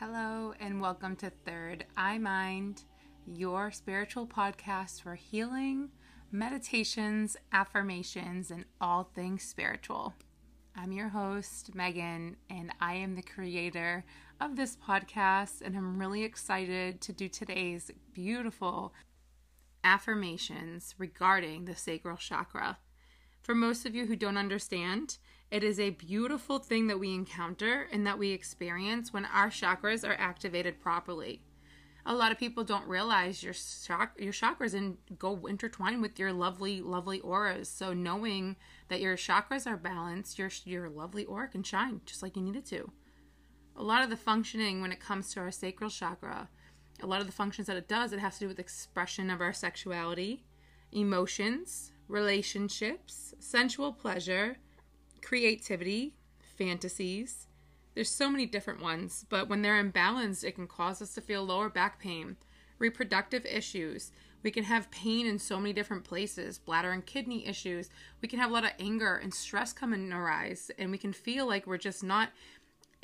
Hello, 0.00 0.54
and 0.58 0.80
welcome 0.80 1.14
to 1.16 1.28
Third 1.28 1.84
Eye 1.94 2.16
Mind, 2.16 2.84
your 3.26 3.70
spiritual 3.70 4.26
podcast 4.26 5.02
for 5.02 5.14
healing, 5.14 5.90
meditations, 6.32 7.36
affirmations, 7.52 8.50
and 8.50 8.64
all 8.80 9.10
things 9.14 9.42
spiritual. 9.42 10.14
I'm 10.74 10.92
your 10.92 11.10
host, 11.10 11.74
Megan, 11.74 12.36
and 12.48 12.72
I 12.80 12.94
am 12.94 13.14
the 13.14 13.20
creator 13.20 14.06
of 14.40 14.56
this 14.56 14.74
podcast, 14.74 15.60
and 15.60 15.76
I'm 15.76 15.98
really 15.98 16.24
excited 16.24 17.02
to 17.02 17.12
do 17.12 17.28
today's 17.28 17.90
beautiful 18.14 18.94
affirmations 19.84 20.94
regarding 20.96 21.66
the 21.66 21.76
sacral 21.76 22.16
chakra. 22.16 22.78
For 23.42 23.54
most 23.54 23.84
of 23.84 23.94
you 23.94 24.06
who 24.06 24.16
don't 24.16 24.38
understand, 24.38 25.18
it 25.50 25.64
is 25.64 25.80
a 25.80 25.90
beautiful 25.90 26.60
thing 26.60 26.86
that 26.86 27.00
we 27.00 27.12
encounter 27.12 27.88
and 27.90 28.06
that 28.06 28.18
we 28.18 28.30
experience 28.30 29.12
when 29.12 29.24
our 29.24 29.48
chakras 29.48 30.08
are 30.08 30.14
activated 30.14 30.80
properly. 30.80 31.42
A 32.06 32.14
lot 32.14 32.32
of 32.32 32.38
people 32.38 32.64
don't 32.64 32.86
realize 32.86 33.42
your 33.42 33.52
chak- 33.52 34.16
your 34.18 34.32
chakras 34.32 34.74
and 34.74 34.96
go 35.18 35.46
intertwine 35.46 36.00
with 36.00 36.18
your 36.18 36.32
lovely, 36.32 36.80
lovely 36.80 37.20
auras. 37.20 37.68
So 37.68 37.92
knowing 37.92 38.56
that 38.88 39.00
your 39.00 39.16
chakras 39.16 39.66
are 39.66 39.76
balanced, 39.76 40.38
your 40.38 40.50
your 40.64 40.88
lovely 40.88 41.24
aura 41.24 41.48
can 41.48 41.62
shine 41.62 42.00
just 42.06 42.22
like 42.22 42.36
you 42.36 42.42
need 42.42 42.56
it 42.56 42.66
to. 42.66 42.90
A 43.76 43.82
lot 43.82 44.02
of 44.02 44.10
the 44.10 44.16
functioning 44.16 44.80
when 44.80 44.92
it 44.92 45.00
comes 45.00 45.32
to 45.32 45.40
our 45.40 45.50
sacral 45.50 45.90
chakra, 45.90 46.48
a 47.02 47.06
lot 47.06 47.20
of 47.20 47.26
the 47.26 47.32
functions 47.32 47.66
that 47.66 47.76
it 47.76 47.88
does, 47.88 48.12
it 48.12 48.18
has 48.18 48.34
to 48.34 48.40
do 48.40 48.48
with 48.48 48.58
expression 48.58 49.30
of 49.30 49.40
our 49.40 49.52
sexuality, 49.52 50.44
emotions, 50.92 51.92
relationships, 52.08 53.34
sensual 53.38 53.92
pleasure, 53.92 54.56
creativity, 55.30 56.12
fantasies. 56.58 57.46
There's 57.94 58.10
so 58.10 58.28
many 58.28 58.46
different 58.46 58.82
ones, 58.82 59.24
but 59.28 59.48
when 59.48 59.62
they're 59.62 59.80
imbalanced, 59.80 60.42
it 60.42 60.56
can 60.56 60.66
cause 60.66 61.00
us 61.00 61.14
to 61.14 61.20
feel 61.20 61.44
lower 61.44 61.68
back 61.68 62.00
pain, 62.00 62.36
reproductive 62.80 63.46
issues. 63.46 64.10
We 64.42 64.50
can 64.50 64.64
have 64.64 64.90
pain 64.90 65.28
in 65.28 65.38
so 65.38 65.60
many 65.60 65.72
different 65.72 66.02
places, 66.02 66.58
bladder 66.58 66.90
and 66.90 67.06
kidney 67.06 67.46
issues. 67.46 67.90
We 68.20 68.26
can 68.26 68.40
have 68.40 68.50
a 68.50 68.52
lot 68.52 68.64
of 68.64 68.72
anger 68.80 69.14
and 69.22 69.32
stress 69.32 69.72
come 69.72 69.92
and 69.92 70.12
arise, 70.12 70.72
and 70.76 70.90
we 70.90 70.98
can 70.98 71.12
feel 71.12 71.46
like 71.46 71.64
we're 71.64 71.78
just 71.78 72.02
not 72.02 72.30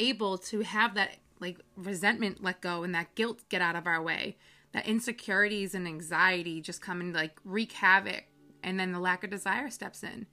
able 0.01 0.37
to 0.37 0.63
have 0.63 0.97
that 0.97 1.19
like 1.39 1.61
resentment 1.77 2.43
let 2.43 2.61
go 2.61 2.83
and 2.83 2.93
that 2.93 3.15
guilt 3.15 3.49
get 3.51 3.63
out 3.63 3.77
of 3.77 3.87
our 3.87 4.03
way. 4.03 4.37
That 4.73 4.89
insecurities 4.89 5.77
and 5.77 5.87
anxiety 5.87 6.61
just 6.61 6.83
come 6.83 7.01
and 7.01 7.15
like 7.15 7.39
wreak 7.45 7.71
havoc, 7.71 8.25
and 8.65 8.81
then 8.81 8.91
the 8.91 8.99
lack 8.99 9.23
of 9.23 9.31
desire 9.31 9.71
steps 9.71 10.03
in 10.03 10.27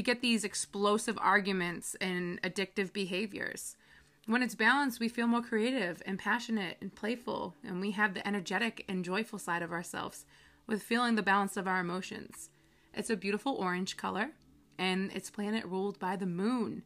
you 0.00 0.04
get 0.04 0.22
these 0.22 0.44
explosive 0.44 1.18
arguments 1.20 1.94
and 2.00 2.40
addictive 2.40 2.90
behaviors. 2.90 3.76
When 4.24 4.42
it's 4.42 4.54
balanced, 4.54 4.98
we 4.98 5.10
feel 5.10 5.26
more 5.26 5.42
creative 5.42 6.02
and 6.06 6.18
passionate 6.18 6.78
and 6.80 6.94
playful, 6.94 7.54
and 7.62 7.82
we 7.82 7.90
have 7.90 8.14
the 8.14 8.26
energetic 8.26 8.82
and 8.88 9.04
joyful 9.04 9.38
side 9.38 9.60
of 9.60 9.72
ourselves 9.72 10.24
with 10.66 10.82
feeling 10.82 11.16
the 11.16 11.22
balance 11.22 11.58
of 11.58 11.68
our 11.68 11.80
emotions. 11.80 12.48
It's 12.94 13.10
a 13.10 13.14
beautiful 13.14 13.56
orange 13.56 13.98
color, 13.98 14.30
and 14.78 15.10
it's 15.14 15.28
planet 15.28 15.66
ruled 15.66 15.98
by 15.98 16.16
the 16.16 16.24
moon. 16.24 16.82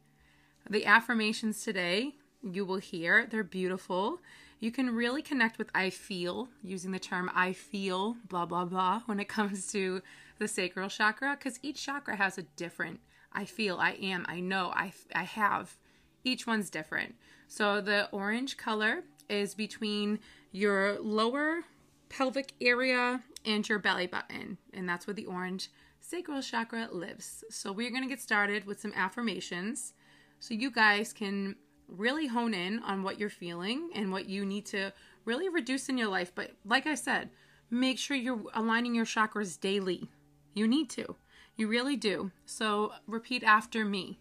The 0.68 0.84
affirmations 0.84 1.62
today 1.62 2.16
you 2.42 2.64
will 2.64 2.78
hear, 2.78 3.28
they're 3.30 3.44
beautiful. 3.44 4.18
You 4.58 4.72
can 4.72 4.92
really 4.92 5.22
connect 5.22 5.56
with 5.56 5.70
I 5.72 5.90
feel 5.90 6.48
using 6.64 6.90
the 6.90 6.98
term 6.98 7.30
I 7.32 7.52
feel, 7.52 8.16
blah, 8.28 8.46
blah, 8.46 8.64
blah, 8.64 9.02
when 9.06 9.20
it 9.20 9.28
comes 9.38 9.70
to 9.70 10.02
the 10.44 10.48
sacral 10.48 10.90
chakra 10.90 11.36
because 11.38 11.58
each 11.62 11.82
chakra 11.82 12.16
has 12.16 12.36
a 12.36 12.42
different 12.42 13.00
I 13.34 13.44
feel, 13.44 13.78
I 13.78 13.92
am, 13.92 14.24
I 14.28 14.40
know, 14.40 14.72
I, 14.74 14.92
I 15.14 15.24
have. 15.24 15.76
Each 16.22 16.46
one's 16.46 16.70
different. 16.70 17.16
So 17.48 17.80
the 17.80 18.08
orange 18.10 18.56
color 18.56 19.02
is 19.28 19.54
between 19.54 20.20
your 20.52 20.98
lower 21.00 21.62
pelvic 22.08 22.52
area 22.60 23.22
and 23.44 23.68
your 23.68 23.78
belly 23.78 24.06
button, 24.06 24.58
and 24.72 24.88
that's 24.88 25.06
where 25.06 25.14
the 25.14 25.26
orange 25.26 25.70
sacral 26.00 26.42
chakra 26.42 26.88
lives. 26.92 27.42
So 27.50 27.72
we're 27.72 27.90
going 27.90 28.02
to 28.04 28.08
get 28.08 28.20
started 28.20 28.66
with 28.66 28.80
some 28.80 28.92
affirmations 28.94 29.94
so 30.38 30.54
you 30.54 30.70
guys 30.70 31.12
can 31.12 31.56
really 31.88 32.28
hone 32.28 32.54
in 32.54 32.78
on 32.80 33.02
what 33.02 33.18
you're 33.18 33.30
feeling 33.30 33.90
and 33.94 34.12
what 34.12 34.28
you 34.28 34.46
need 34.46 34.66
to 34.66 34.92
really 35.24 35.48
reduce 35.48 35.88
in 35.88 35.98
your 35.98 36.08
life. 36.08 36.32
But 36.34 36.52
like 36.64 36.86
I 36.86 36.94
said, 36.94 37.30
make 37.70 37.98
sure 37.98 38.16
you're 38.16 38.42
aligning 38.54 38.94
your 38.94 39.04
chakras 39.04 39.58
daily. 39.58 40.08
You 40.54 40.68
need 40.68 40.88
to. 40.90 41.16
You 41.56 41.68
really 41.68 41.96
do. 41.96 42.30
So 42.46 42.92
repeat 43.06 43.42
after 43.42 43.84
me. 43.84 44.20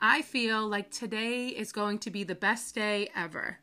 I 0.00 0.22
feel 0.22 0.66
like 0.66 0.90
today 0.90 1.48
is 1.48 1.72
going 1.72 1.98
to 2.00 2.10
be 2.10 2.22
the 2.22 2.36
best 2.36 2.74
day 2.74 3.10
ever. 3.14 3.58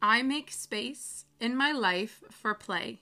I 0.00 0.22
make 0.22 0.50
space 0.50 1.26
in 1.40 1.56
my 1.56 1.72
life 1.72 2.22
for 2.30 2.54
play. 2.54 3.00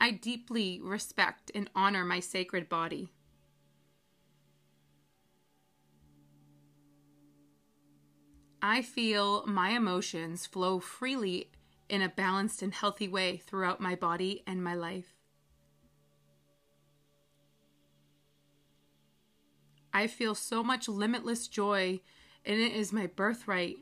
I 0.00 0.10
deeply 0.12 0.80
respect 0.82 1.50
and 1.54 1.68
honor 1.74 2.04
my 2.04 2.20
sacred 2.20 2.68
body. 2.70 3.12
I 8.62 8.82
feel 8.82 9.46
my 9.46 9.70
emotions 9.70 10.44
flow 10.44 10.80
freely 10.80 11.50
in 11.88 12.02
a 12.02 12.08
balanced 12.10 12.60
and 12.60 12.74
healthy 12.74 13.08
way 13.08 13.38
throughout 13.38 13.80
my 13.80 13.94
body 13.94 14.42
and 14.46 14.62
my 14.62 14.74
life. 14.74 15.16
I 19.92 20.06
feel 20.06 20.34
so 20.34 20.62
much 20.62 20.88
limitless 20.88 21.48
joy, 21.48 22.00
and 22.44 22.60
it 22.60 22.72
is 22.72 22.92
my 22.92 23.06
birthright. 23.06 23.78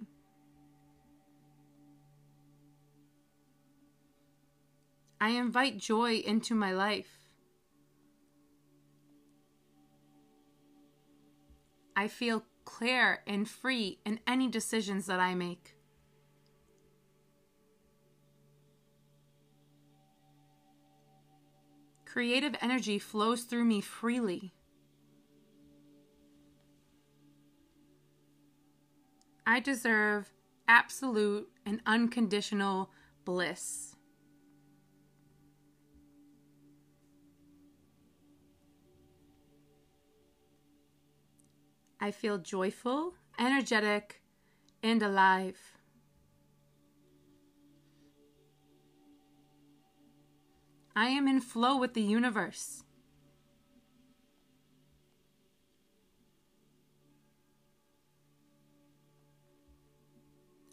I 5.20 5.30
invite 5.30 5.78
joy 5.78 6.14
into 6.18 6.54
my 6.54 6.72
life. 6.72 7.17
I 11.98 12.06
feel 12.06 12.44
clear 12.64 13.24
and 13.26 13.50
free 13.50 13.98
in 14.06 14.20
any 14.24 14.46
decisions 14.46 15.06
that 15.06 15.18
I 15.18 15.34
make. 15.34 15.74
Creative 22.04 22.54
energy 22.60 23.00
flows 23.00 23.42
through 23.42 23.64
me 23.64 23.80
freely. 23.80 24.54
I 29.44 29.58
deserve 29.58 30.32
absolute 30.68 31.48
and 31.66 31.80
unconditional 31.84 32.92
bliss. 33.24 33.96
I 42.00 42.10
feel 42.12 42.38
joyful, 42.38 43.14
energetic, 43.38 44.22
and 44.82 45.02
alive. 45.02 45.58
I 50.94 51.08
am 51.08 51.26
in 51.28 51.40
flow 51.40 51.76
with 51.76 51.94
the 51.94 52.02
universe. 52.02 52.82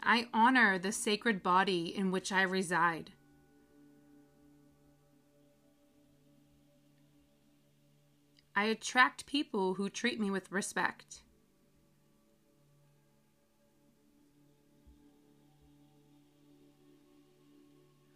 I 0.02 0.28
honor 0.34 0.78
the 0.78 0.92
sacred 0.92 1.42
body 1.42 1.96
in 1.96 2.12
which 2.12 2.32
I 2.32 2.44
reside. 2.44 3.12
I 8.56 8.66
attract 8.66 9.26
people 9.26 9.74
who 9.74 9.90
treat 9.90 10.20
me 10.20 10.32
with 10.32 10.52
respect. 10.52 11.24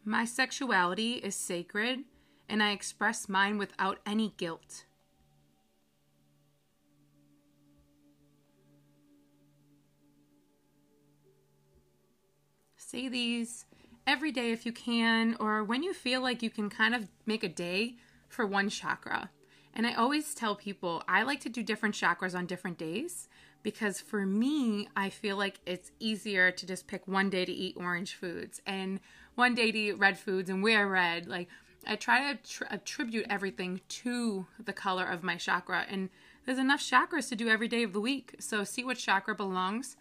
My 0.05 0.23
sexuality 0.23 1.15
is 1.15 1.35
sacred, 1.35 1.99
and 2.47 2.63
I 2.63 2.71
express 2.71 3.27
mine 3.27 3.57
without 3.57 3.99
any 4.05 4.33
guilt. 4.37 4.85
Say 12.77 13.09
these 13.09 13.65
every 14.07 14.31
day 14.31 14.51
if 14.51 14.65
you 14.65 14.71
can, 14.71 15.35
or 15.39 15.63
when 15.63 15.83
you 15.83 15.93
feel 15.93 16.21
like 16.21 16.41
you 16.41 16.49
can 16.49 16.69
kind 16.69 16.95
of 16.95 17.09
make 17.25 17.43
a 17.43 17.49
day 17.49 17.97
for 18.29 18.47
one 18.47 18.69
chakra. 18.69 19.29
And 19.73 19.87
I 19.87 19.93
always 19.93 20.33
tell 20.33 20.55
people 20.55 21.03
I 21.07 21.23
like 21.23 21.39
to 21.41 21.49
do 21.49 21.63
different 21.63 21.95
chakras 21.95 22.35
on 22.35 22.45
different 22.45 22.77
days 22.77 23.29
because 23.63 23.99
for 23.99 24.25
me, 24.25 24.87
I 24.95 25.09
feel 25.09 25.37
like 25.37 25.59
it's 25.65 25.91
easier 25.99 26.51
to 26.51 26.65
just 26.65 26.87
pick 26.87 27.07
one 27.07 27.29
day 27.29 27.45
to 27.45 27.51
eat 27.51 27.75
orange 27.77 28.15
foods 28.15 28.61
and 28.65 28.99
one 29.35 29.55
day 29.55 29.71
to 29.71 29.77
eat 29.77 29.99
red 29.99 30.17
foods 30.17 30.49
and 30.49 30.63
wear 30.63 30.87
red. 30.87 31.27
Like, 31.27 31.49
I 31.87 31.95
try 31.95 32.33
to 32.33 32.39
tr- 32.49 32.63
attribute 32.69 33.25
everything 33.29 33.81
to 33.89 34.45
the 34.63 34.73
color 34.73 35.05
of 35.05 35.23
my 35.23 35.37
chakra, 35.37 35.85
and 35.89 36.09
there's 36.45 36.57
enough 36.57 36.81
chakras 36.81 37.29
to 37.29 37.35
do 37.35 37.47
every 37.47 37.67
day 37.67 37.83
of 37.83 37.93
the 37.93 38.01
week. 38.01 38.35
So 38.39 38.63
see 38.63 38.83
what 38.83 38.97
chakra 38.97 39.35
belongs 39.35 39.95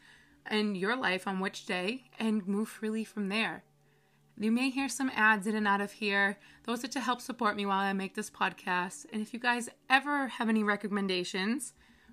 in 0.51 0.75
your 0.75 0.97
life 0.97 1.27
on 1.27 1.41
which 1.41 1.67
day 1.67 2.05
and 2.19 2.47
move 2.47 2.69
freely 2.69 3.05
from 3.05 3.29
there. 3.29 3.63
You 4.41 4.53
may 4.53 4.71
hear 4.71 4.89
some 4.89 5.11
ads 5.17 5.49
in 5.49 5.57
and 5.57 5.67
out 5.67 5.81
of 5.81 5.91
here. 5.91 6.39
Those 6.63 6.85
are 6.85 6.89
to 6.89 7.01
help 7.01 7.21
support 7.21 7.57
me 7.57 7.67
while 7.67 7.81
I 7.81 7.93
make 7.93 8.15
this 8.15 8.31
podcast. 8.31 9.05
And 9.13 9.21
if 9.21 9.35
you 9.35 9.41
guys 9.41 9.69
ever 9.91 10.29
have 10.29 10.49
any 10.49 10.63
recommendations, 10.63 11.73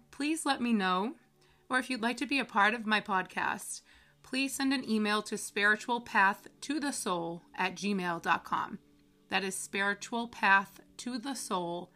please 0.10 0.44
let 0.44 0.60
me 0.60 0.74
know. 0.74 1.13
Or 1.69 1.77
if 1.77 1.88
you'd 1.88 2.01
like 2.01 2.18
to 2.18 2.25
be 2.25 2.39
a 2.39 2.45
part 2.45 2.74
of 2.74 2.88
my 2.88 3.00
podcast, 3.00 3.81
please 4.24 4.56
send 4.56 4.74
an 4.74 4.89
email 4.89 5.22
to 5.22 5.36
spiritualpathtothesoul 5.36 7.42
at 7.56 7.75
gmail.com. 7.75 8.80
That 9.30 9.44
is 9.44 9.56
spiritualpathtothesoul 9.56 11.89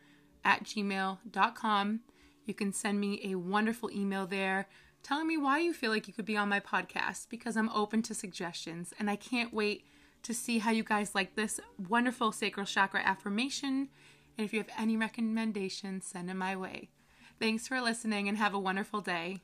at 0.46 0.64
gmail.com. 0.64 2.00
You 2.46 2.54
can 2.54 2.72
send 2.72 3.00
me 3.00 3.20
a 3.24 3.34
wonderful 3.34 3.90
email 3.90 4.28
there 4.28 4.68
telling 5.02 5.28
me 5.28 5.38
why 5.38 5.58
you 5.58 5.74
feel 5.74 5.90
like 5.90 6.08
you 6.08 6.14
could 6.14 6.26
be 6.26 6.38
on 6.38 6.50
my 6.50 6.60
podcast 6.60 7.30
because 7.30 7.58
I'm 7.58 7.70
open 7.70 8.04
to 8.04 8.14
suggestions 8.14 8.94
and 9.00 9.10
I 9.10 9.16
can't 9.16 9.52
wait 9.52 9.86
to 10.24 10.34
see 10.34 10.60
how 10.60 10.72
you 10.72 10.84
guys 10.84 11.16
like 11.16 11.36
this 11.36 11.60
wonderful 11.88 12.32
sacral 12.32 12.66
chakra 12.66 13.02
affirmation. 13.02 13.90
And 14.38 14.46
if 14.46 14.54
you 14.54 14.60
have 14.60 14.70
any 14.78 14.98
recommendations, 14.98 16.06
send 16.06 16.30
them 16.30 16.38
my 16.38 16.56
way. 16.56 16.90
Thanks 17.40 17.68
for 17.68 17.80
listening 17.82 18.28
and 18.28 18.38
have 18.38 18.54
a 18.54 18.60
wonderful 18.60 19.02
day. 19.02 19.40